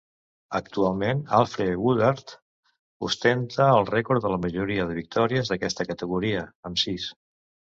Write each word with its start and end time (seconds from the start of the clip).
Actualment, 0.59 1.19
Alfre 1.39 1.67
Woodard 1.81 2.33
ostenta 3.09 3.69
el 3.75 3.87
rècord 3.91 4.25
de 4.25 4.33
la 4.37 4.41
majoria 4.47 4.89
de 4.93 4.97
victòries 5.03 5.53
d'aquesta 5.53 5.89
categoria, 5.93 6.43
amb 6.73 6.83
sis. 6.87 7.11